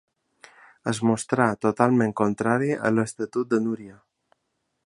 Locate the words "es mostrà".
0.91-1.47